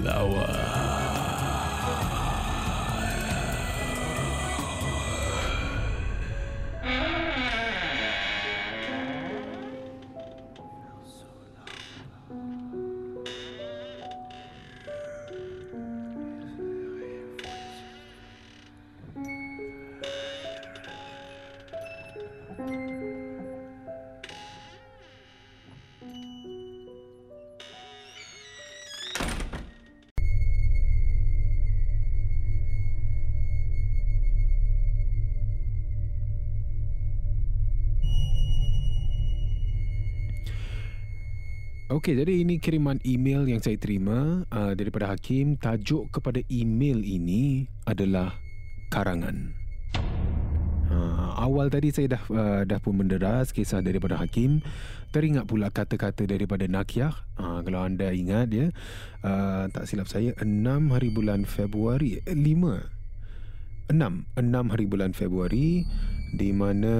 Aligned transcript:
flower. 0.00 0.89
Okey, 41.90 42.22
jadi 42.22 42.46
ini 42.46 42.62
kiriman 42.62 43.02
email 43.02 43.50
yang 43.50 43.58
saya 43.58 43.74
terima 43.74 44.46
uh, 44.54 44.78
daripada 44.78 45.10
Hakim. 45.10 45.58
Tajuk 45.58 46.14
kepada 46.14 46.38
email 46.46 47.02
ini 47.02 47.66
adalah 47.82 48.38
karangan. 48.94 49.50
Uh, 50.86 51.34
awal 51.34 51.66
tadi 51.66 51.90
saya 51.90 52.14
dah 52.14 52.22
uh, 52.30 52.62
dah 52.62 52.78
pun 52.78 52.94
menderas 52.94 53.50
kisah 53.50 53.82
daripada 53.82 54.22
Hakim. 54.22 54.62
Teringat 55.10 55.50
pula 55.50 55.74
kata-kata 55.74 56.30
daripada 56.30 56.62
Nakiah. 56.70 57.10
Uh, 57.34 57.58
kalau 57.66 57.82
anda 57.82 58.14
ingat 58.14 58.54
ya, 58.54 58.70
uh, 59.26 59.66
tak 59.74 59.90
silap 59.90 60.06
saya 60.06 60.30
6 60.38 60.46
hari 60.94 61.10
bulan 61.10 61.42
Februari 61.42 62.22
eh, 62.22 62.38
5 62.38 63.90
6 63.90 64.38
6 64.38 64.38
hari 64.46 64.86
bulan 64.86 65.10
Februari 65.10 65.82
di 66.38 66.54
mana 66.54 66.94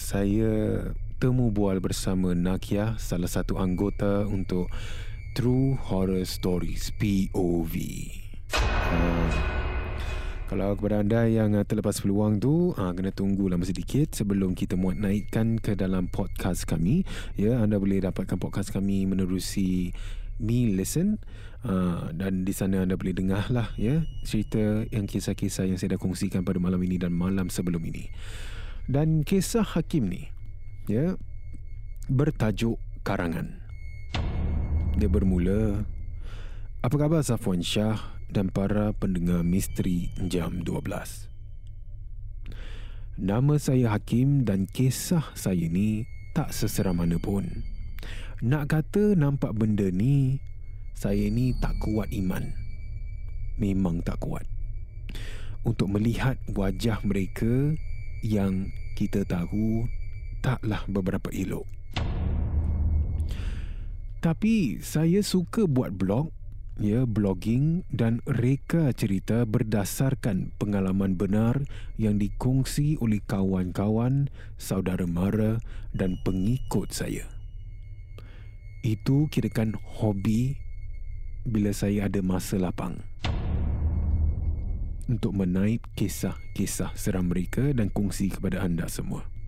saya 0.00 0.80
temu 1.20 1.52
bual 1.52 1.84
bersama 1.84 2.32
Nakia, 2.32 2.96
salah 2.96 3.28
satu 3.28 3.60
anggota 3.60 4.24
untuk 4.24 4.72
True 5.36 5.76
Horror 5.76 6.24
Stories 6.24 6.96
POV. 6.96 7.74
Uh, 8.56 9.28
kalau 10.48 10.72
kepada 10.80 11.04
anda 11.04 11.28
yang 11.28 11.52
uh, 11.52 11.68
terlepas 11.68 12.00
peluang 12.00 12.40
tu, 12.40 12.72
uh, 12.72 12.92
kena 12.96 13.12
tunggu 13.12 13.52
lama 13.52 13.68
sedikit 13.68 14.16
sebelum 14.16 14.56
kita 14.56 14.80
muat 14.80 14.96
naikkan 14.96 15.60
ke 15.60 15.76
dalam 15.76 16.08
podcast 16.08 16.64
kami. 16.64 17.04
Ya, 17.36 17.60
anda 17.60 17.76
boleh 17.76 18.00
dapatkan 18.00 18.40
podcast 18.40 18.72
kami 18.72 19.04
menerusi 19.04 19.92
Me 20.40 20.72
Listen 20.72 21.20
uh, 21.68 22.16
dan 22.16 22.48
di 22.48 22.56
sana 22.56 22.88
anda 22.88 22.96
boleh 22.96 23.12
dengar 23.12 23.52
lah 23.52 23.68
ya 23.76 24.08
cerita 24.24 24.88
yang 24.88 25.04
kisah-kisah 25.04 25.68
yang 25.68 25.76
saya 25.76 25.94
dah 25.94 26.00
kongsikan 26.00 26.48
pada 26.48 26.56
malam 26.56 26.80
ini 26.80 26.96
dan 26.96 27.12
malam 27.12 27.52
sebelum 27.52 27.84
ini. 27.84 28.08
Dan 28.88 29.20
kisah 29.20 29.68
Hakim 29.76 30.08
ni 30.08 30.39
ya 30.90 31.14
bertajuk 32.10 32.74
karangan. 33.06 33.62
Dia 34.98 35.06
bermula 35.06 35.86
Apa 36.82 36.98
khabar 36.98 37.22
Safwan 37.22 37.62
Shah 37.62 38.18
dan 38.26 38.50
para 38.50 38.90
pendengar 38.98 39.46
misteri 39.46 40.10
jam 40.26 40.66
12? 40.66 41.30
Nama 43.20 43.54
saya 43.60 43.94
Hakim 43.94 44.48
dan 44.48 44.66
kisah 44.66 45.22
saya 45.38 45.68
ni 45.70 46.08
tak 46.32 46.50
seseram 46.50 46.98
mana 46.98 47.20
pun. 47.20 47.46
Nak 48.40 48.72
kata 48.72 49.12
nampak 49.12 49.52
benda 49.52 49.92
ni, 49.92 50.40
saya 50.96 51.28
ni 51.28 51.52
tak 51.60 51.76
kuat 51.84 52.08
iman. 52.16 52.48
Memang 53.60 54.00
tak 54.00 54.24
kuat. 54.24 54.48
Untuk 55.68 55.92
melihat 55.92 56.40
wajah 56.48 57.04
mereka 57.04 57.76
yang 58.24 58.72
kita 58.96 59.28
tahu 59.28 59.84
taklah 60.40 60.82
beberapa 60.88 61.28
elok. 61.32 61.68
Tapi 64.20 64.84
saya 64.84 65.24
suka 65.24 65.64
buat 65.64 65.96
blog, 65.96 66.28
ya 66.76 67.08
blogging 67.08 67.88
dan 67.88 68.20
reka 68.28 68.92
cerita 68.92 69.48
berdasarkan 69.48 70.52
pengalaman 70.60 71.16
benar 71.16 71.64
yang 71.96 72.20
dikongsi 72.20 73.00
oleh 73.00 73.24
kawan-kawan, 73.24 74.28
saudara 74.60 75.08
mara 75.08 75.56
dan 75.96 76.20
pengikut 76.20 76.92
saya. 76.92 77.24
Itu 78.84 79.32
kirakan 79.32 79.76
hobi 79.80 80.60
bila 81.48 81.72
saya 81.72 82.08
ada 82.08 82.20
masa 82.20 82.60
lapang 82.60 83.00
untuk 85.10 85.32
menaip 85.32 85.82
kisah-kisah 85.96 86.94
seram 86.94 87.32
mereka 87.32 87.72
dan 87.72 87.88
kongsi 87.90 88.30
kepada 88.30 88.62
anda 88.62 88.86
semua. 88.86 89.39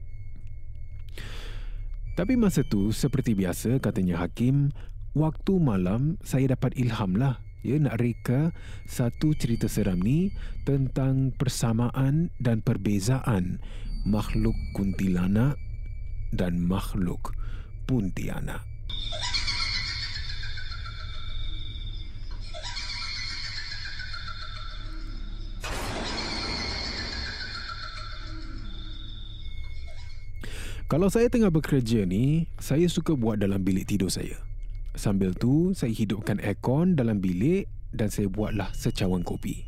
Tapi 2.12 2.36
masa 2.36 2.60
tu 2.60 2.92
seperti 2.92 3.32
biasa 3.32 3.80
katanya 3.80 4.20
Hakim, 4.20 4.68
waktu 5.16 5.52
malam 5.56 6.20
saya 6.20 6.52
dapat 6.52 6.76
ilham 6.76 7.16
lah 7.16 7.40
ya 7.62 7.78
nak 7.78 8.02
reka 8.02 8.50
satu 8.90 9.32
cerita 9.38 9.70
seram 9.70 10.02
ni 10.02 10.34
tentang 10.66 11.30
persamaan 11.38 12.28
dan 12.42 12.60
perbezaan 12.60 13.62
makhluk 14.02 14.54
kuntilanak 14.74 15.56
dan 16.34 16.58
makhluk 16.58 17.32
puntianak. 17.86 18.66
Kalau 30.92 31.08
saya 31.08 31.32
tengah 31.32 31.48
bekerja 31.48 32.04
ni, 32.04 32.52
saya 32.60 32.84
suka 32.84 33.16
buat 33.16 33.40
dalam 33.40 33.64
bilik 33.64 33.88
tidur 33.88 34.12
saya. 34.12 34.36
Sambil 34.92 35.32
tu, 35.32 35.72
saya 35.72 35.88
hidupkan 35.88 36.36
aircon 36.44 37.00
dalam 37.00 37.16
bilik 37.16 37.64
dan 37.96 38.12
saya 38.12 38.28
buatlah 38.28 38.68
secawan 38.76 39.24
kopi. 39.24 39.64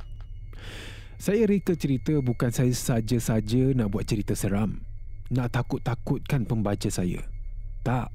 Saya 1.17 1.49
reka 1.49 1.81
cerita 1.81 2.21
bukan 2.21 2.53
saya 2.53 2.77
saja-saja 2.77 3.73
nak 3.73 3.97
buat 3.97 4.05
cerita 4.05 4.37
seram. 4.37 4.85
nak 5.33 5.57
takut-takutkan 5.57 6.45
pembaca 6.45 6.93
saya. 6.93 7.25
Tak. 7.89 8.13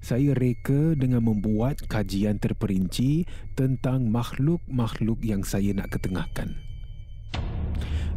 Saya 0.00 0.32
reka 0.32 0.96
dengan 0.96 1.28
membuat 1.28 1.84
kajian 1.84 2.40
terperinci 2.40 3.28
tentang 3.52 4.08
makhluk-makhluk 4.08 5.20
yang 5.20 5.44
saya 5.44 5.76
nak 5.76 5.92
ketengahkan. 5.92 6.56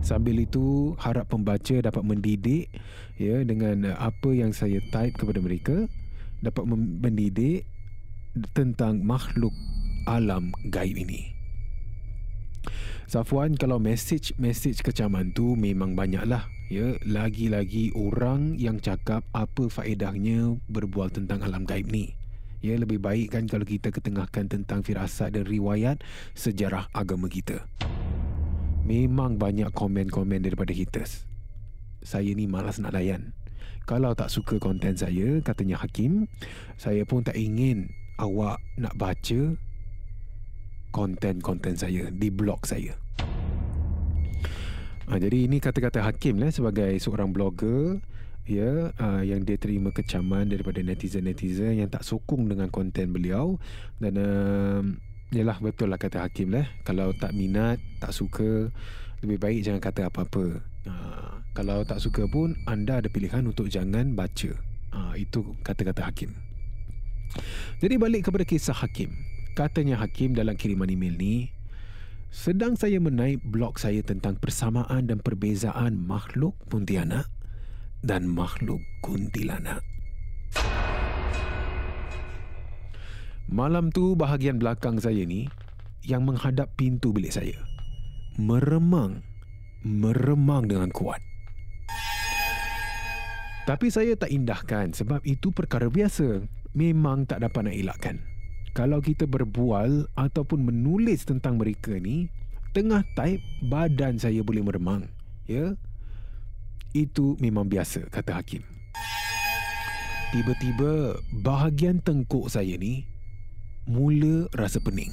Sambil 0.09 0.41
itu 0.41 0.97
harap 0.97 1.29
pembaca 1.29 1.85
dapat 1.85 2.01
mendidik 2.01 2.65
ya 3.21 3.45
dengan 3.45 3.93
apa 3.93 4.33
yang 4.33 4.49
saya 4.57 4.81
type 4.89 5.13
kepada 5.13 5.37
mereka 5.37 5.85
dapat 6.41 6.65
mendidik 6.73 7.69
tentang 8.57 9.05
makhluk 9.05 9.53
alam 10.09 10.49
gaib 10.73 10.97
ini. 10.97 11.29
Safwan 13.05 13.53
kalau 13.53 13.77
message-message 13.77 14.81
kecaman 14.81 15.29
tu 15.37 15.53
memang 15.53 15.93
banyaklah 15.93 16.49
ya 16.73 16.97
lagi-lagi 17.05 17.93
orang 17.93 18.57
yang 18.57 18.81
cakap 18.81 19.21
apa 19.37 19.69
faedahnya 19.69 20.57
berbual 20.73 21.13
tentang 21.13 21.45
alam 21.45 21.69
gaib 21.69 21.85
ni. 21.85 22.17
Ya 22.65 22.81
lebih 22.81 22.97
baik 22.97 23.37
kan 23.37 23.45
kalau 23.45 23.61
kita 23.61 23.93
ketengahkan 23.93 24.49
tentang 24.49 24.81
firasat 24.81 25.37
dan 25.37 25.45
riwayat 25.45 26.01
sejarah 26.33 26.89
agama 26.97 27.29
kita. 27.29 27.61
Memang 28.89 29.37
banyak 29.37 29.69
komen-komen 29.69 30.41
daripada 30.41 30.73
haters. 30.73 31.29
Saya 32.01 32.33
ni 32.33 32.49
malas 32.49 32.81
nak 32.81 32.97
layan. 32.97 33.37
Kalau 33.85 34.17
tak 34.17 34.33
suka 34.33 34.57
konten 34.57 34.97
saya, 34.97 35.45
katanya 35.45 35.77
Hakim, 35.77 36.25
saya 36.73 37.05
pun 37.05 37.21
tak 37.21 37.37
ingin 37.37 37.93
awak 38.17 38.57
nak 38.81 38.97
baca 38.97 39.53
konten-konten 40.89 41.77
saya 41.77 42.09
di 42.09 42.33
blog 42.33 42.65
saya. 42.65 42.97
Ha, 45.05 45.21
jadi 45.21 45.45
ini 45.45 45.61
kata-kata 45.61 46.01
Hakim 46.01 46.41
lah 46.41 46.49
sebagai 46.49 46.97
seorang 46.97 47.29
blogger 47.29 48.01
ya 48.49 48.89
uh, 48.97 49.21
yang 49.21 49.45
dia 49.45 49.61
terima 49.61 49.93
kecaman 49.93 50.49
daripada 50.49 50.81
netizen-netizen 50.81 51.77
yang 51.77 51.89
tak 51.93 52.01
sokong 52.01 52.49
dengan 52.49 52.73
konten 52.73 53.13
beliau 53.13 53.61
dan 54.01 54.13
uh, 54.17 54.81
yalah 55.29 55.57
betul 55.61 55.93
lah 55.93 56.01
kata 56.01 56.25
Hakim 56.25 56.53
lah. 56.53 56.65
Kalau 56.85 57.13
tak 57.13 57.33
minat 57.37 57.77
tak 58.01 58.13
suka 58.13 58.73
lebih 59.21 59.37
baik 59.37 59.59
jangan 59.65 59.81
kata 59.81 60.09
apa-apa. 60.09 60.63
Uh, 60.87 61.31
kalau 61.53 61.83
tak 61.83 62.01
suka 62.01 62.25
pun 62.25 62.55
anda 62.65 63.03
ada 63.03 63.09
pilihan 63.11 63.45
untuk 63.45 63.69
jangan 63.69 64.15
baca. 64.15 64.51
Uh, 64.89 65.13
itu 65.13 65.53
kata-kata 65.61 66.09
Hakim. 66.09 66.33
Jadi 67.77 67.95
balik 68.01 68.25
kepada 68.25 68.41
kisah 68.41 68.73
Hakim. 68.73 69.13
Katanya 69.53 70.01
Hakim 70.01 70.33
dalam 70.33 70.57
kiriman 70.57 70.89
email 70.89 71.13
ni, 71.13 71.53
sedang 72.33 72.73
saya 72.73 72.97
menaik 72.97 73.43
blog 73.45 73.77
saya 73.77 74.01
tentang 74.01 74.37
persamaan 74.39 75.09
dan 75.09 75.21
perbezaan 75.21 75.99
makhluk 75.99 76.57
Pontianak 76.69 77.29
dan 78.01 78.25
makhluk 78.25 78.81
Kuntilanak. 79.03 79.85
Malam 83.49 83.89
tu 83.89 84.13
bahagian 84.13 84.61
belakang 84.61 85.01
saya 85.01 85.25
ni 85.25 85.49
yang 86.05 86.21
menghadap 86.21 86.69
pintu 86.77 87.09
bilik 87.09 87.33
saya 87.33 87.57
meremang 88.37 89.25
meremang 89.83 90.69
dengan 90.69 90.93
kuat. 90.93 91.19
Tapi 93.65 93.89
saya 93.89 94.13
tak 94.15 94.29
indahkan 94.29 94.93
sebab 94.93 95.25
itu 95.25 95.49
perkara 95.49 95.89
biasa. 95.89 96.45
Memang 96.77 97.25
tak 97.25 97.41
dapat 97.41 97.65
nak 97.65 97.75
elakkan 97.75 98.21
kalau 98.77 99.01
kita 99.01 99.25
berbual 99.25 100.05
ataupun 100.13 100.61
menulis 100.61 101.25
tentang 101.25 101.57
mereka 101.57 101.97
ni 101.97 102.29
tengah 102.71 103.01
type 103.17 103.41
badan 103.65 104.21
saya 104.21 104.45
boleh 104.45 104.61
meremang 104.61 105.09
ya 105.49 105.73
itu 106.93 107.33
memang 107.41 107.65
biasa 107.65 108.05
kata 108.13 108.41
hakim 108.41 108.61
tiba-tiba 110.29 111.17
bahagian 111.41 111.97
tengkuk 112.05 112.45
saya 112.45 112.77
ni 112.77 113.08
mula 113.89 114.45
rasa 114.53 114.77
pening 114.77 115.09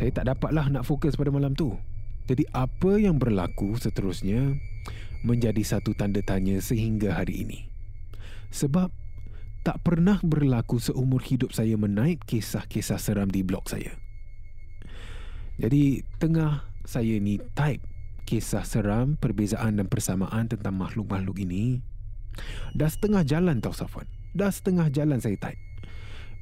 saya 0.00 0.08
tak 0.08 0.32
dapatlah 0.32 0.72
nak 0.72 0.88
fokus 0.88 1.14
pada 1.14 1.28
malam 1.28 1.52
tu 1.52 1.76
jadi 2.24 2.48
apa 2.56 2.96
yang 2.96 3.20
berlaku 3.20 3.76
seterusnya 3.76 4.56
menjadi 5.20 5.60
satu 5.60 5.92
tanda 5.92 6.24
tanya 6.24 6.58
sehingga 6.64 7.12
hari 7.12 7.44
ini 7.44 7.68
sebab 8.48 8.88
tak 9.62 9.78
pernah 9.86 10.18
berlaku 10.26 10.82
seumur 10.82 11.22
hidup 11.22 11.54
saya 11.54 11.78
menaip 11.78 12.26
kisah-kisah 12.26 12.98
seram 12.98 13.30
di 13.30 13.46
blog 13.46 13.70
saya. 13.70 13.94
Jadi, 15.62 16.02
tengah 16.18 16.66
saya 16.82 17.14
ni 17.22 17.38
type 17.54 17.86
kisah 18.26 18.66
seram, 18.66 19.14
perbezaan 19.14 19.78
dan 19.78 19.86
persamaan 19.86 20.50
tentang 20.50 20.74
makhluk-makhluk 20.74 21.38
ini, 21.38 21.78
dah 22.74 22.90
setengah 22.90 23.22
jalan 23.22 23.62
tau 23.62 23.70
Safwan. 23.70 24.10
Dah 24.34 24.50
setengah 24.50 24.90
jalan 24.90 25.22
saya 25.22 25.38
type. 25.38 25.62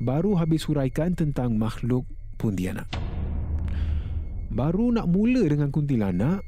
Baru 0.00 0.32
habis 0.32 0.64
huraikan 0.64 1.12
tentang 1.12 1.61
makhluk 1.61 2.08
Pontianak. 2.41 2.88
Baru 4.49 4.88
nak 4.88 5.05
mula 5.12 5.44
dengan 5.44 5.69
kuntilanak, 5.69 6.41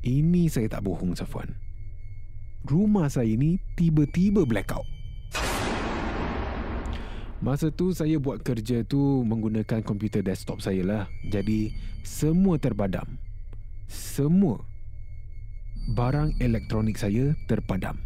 ini 0.00 0.48
saya 0.48 0.72
tak 0.72 0.88
bohong 0.88 1.12
Safwan. 1.12 1.52
Rumah 2.64 3.12
saya 3.12 3.36
ni 3.36 3.60
tiba-tiba 3.76 4.48
blackout. 4.48 4.88
Masa 7.44 7.68
tu 7.68 7.92
saya 7.92 8.16
buat 8.16 8.40
kerja 8.40 8.80
tu 8.80 9.28
menggunakan 9.28 9.84
komputer 9.84 10.24
desktop 10.24 10.64
saya 10.64 10.80
lah. 10.88 11.04
Jadi 11.28 11.76
semua 12.00 12.56
terpadam. 12.56 13.20
Semua 13.92 14.56
barang 15.92 16.40
elektronik 16.40 16.96
saya 16.96 17.36
terpadam. 17.44 18.00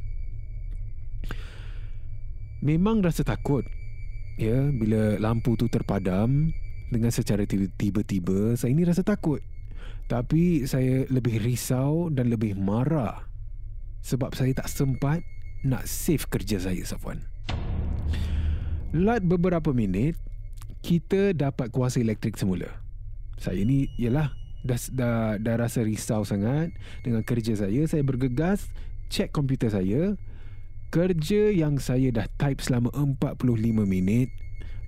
Memang 2.59 3.05
rasa 3.07 3.23
takut 3.23 3.63
ya 4.37 4.69
bila 4.73 5.17
lampu 5.17 5.57
tu 5.57 5.67
terpadam 5.69 6.53
dengan 6.93 7.11
secara 7.11 7.43
tiba-tiba 7.49 8.55
saya 8.55 8.71
ini 8.73 8.87
rasa 8.87 9.03
takut. 9.03 9.43
Tapi 10.07 10.63
saya 10.71 11.03
lebih 11.11 11.43
risau 11.43 12.07
dan 12.15 12.31
lebih 12.31 12.55
marah 12.55 13.27
sebab 14.07 14.39
saya 14.39 14.55
tak 14.55 14.71
sempat 14.71 15.19
nak 15.67 15.83
save 15.83 16.23
kerja 16.31 16.63
saya 16.63 16.79
Safwan. 16.87 17.27
Lat 18.95 19.27
beberapa 19.27 19.75
minit 19.75 20.15
kita 20.87 21.35
dapat 21.35 21.75
kuasa 21.75 21.99
elektrik 21.99 22.39
semula. 22.39 22.71
Saya 23.43 23.67
ni 23.67 23.91
ialah 23.99 24.31
dah, 24.63 24.79
dah 24.95 25.17
dah 25.43 25.55
rasa 25.59 25.83
risau 25.83 26.23
sangat 26.23 26.71
dengan 27.03 27.27
kerja 27.27 27.59
saya. 27.59 27.83
Saya 27.91 28.07
bergegas 28.07 28.71
cek 29.11 29.35
komputer 29.35 29.75
saya. 29.75 30.15
Kerja 30.97 31.53
yang 31.53 31.77
saya 31.77 32.09
dah 32.09 32.25
type 32.41 32.65
selama 32.65 32.89
45 33.21 33.85
minit 33.85 34.33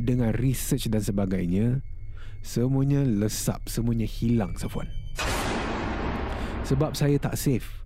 dengan 0.01 0.33
research 0.33 0.89
dan 0.89 1.05
sebagainya 1.05 1.85
semuanya 2.41 3.05
lesap, 3.05 3.69
semuanya 3.69 4.09
hilang 4.09 4.57
Safwan. 4.57 4.89
Sebab 6.65 6.97
saya 6.97 7.21
tak 7.21 7.37
safe. 7.37 7.85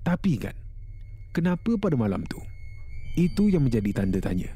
Tapi 0.00 0.40
kan, 0.40 0.56
kenapa 1.36 1.76
pada 1.76 1.92
malam 1.92 2.24
tu? 2.24 2.40
Itu 3.20 3.52
yang 3.52 3.68
menjadi 3.68 4.00
tanda 4.00 4.24
tanya. 4.24 4.48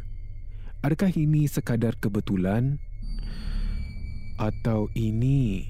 Adakah 0.81 1.13
ini 1.13 1.45
sekadar 1.45 2.01
kebetulan 2.01 2.81
atau 4.41 4.89
ini 4.97 5.69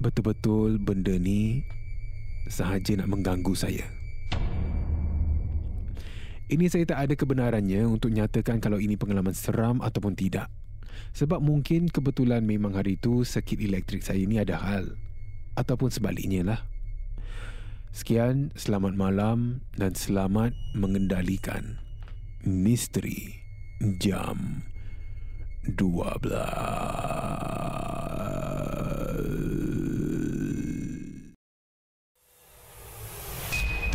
betul-betul 0.00 0.80
benda 0.80 1.12
ni 1.20 1.60
sahaja 2.48 2.96
nak 2.96 3.12
mengganggu 3.12 3.52
saya? 3.52 3.97
Ini 6.48 6.64
saya 6.72 6.88
tak 6.88 6.98
ada 7.04 7.12
kebenarannya 7.12 7.84
untuk 7.84 8.08
nyatakan 8.08 8.56
kalau 8.56 8.80
ini 8.80 8.96
pengalaman 8.96 9.36
seram 9.36 9.84
ataupun 9.84 10.16
tidak. 10.16 10.48
Sebab 11.12 11.44
mungkin 11.44 11.92
kebetulan 11.92 12.40
memang 12.40 12.72
hari 12.72 12.96
itu 12.96 13.20
sekit 13.20 13.60
elektrik 13.60 14.00
saya 14.00 14.24
ini 14.24 14.40
ada 14.40 14.56
hal. 14.56 14.96
Ataupun 15.60 15.92
sebaliknya 15.92 16.40
lah. 16.48 16.60
Sekian, 17.92 18.48
selamat 18.56 18.96
malam 18.96 19.60
dan 19.76 19.92
selamat 19.92 20.56
mengendalikan. 20.72 21.84
Misteri 22.48 23.44
Jam 24.00 24.64
12 25.68 27.57